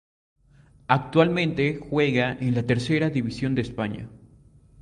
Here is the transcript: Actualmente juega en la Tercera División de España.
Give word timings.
Actualmente 0.87 1.77
juega 1.79 2.31
en 2.31 2.55
la 2.55 2.63
Tercera 2.65 3.11
División 3.11 3.53
de 3.53 3.61
España. 3.61 4.09